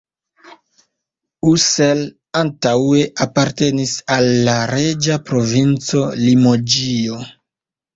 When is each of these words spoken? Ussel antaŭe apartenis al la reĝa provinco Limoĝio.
Ussel 1.51 2.01
antaŭe 2.41 3.03
apartenis 3.29 3.95
al 4.19 4.33
la 4.51 4.59
reĝa 4.75 5.23
provinco 5.33 6.07
Limoĝio. 6.29 7.27